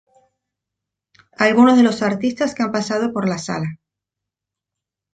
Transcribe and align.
Algunos 1.37 1.77
de 1.77 1.83
los 1.83 2.01
artistas 2.01 2.55
que 2.55 2.63
han 2.63 2.71
pasado 2.71 3.13
por 3.13 3.29
la 3.29 3.37
Sala. 3.37 3.77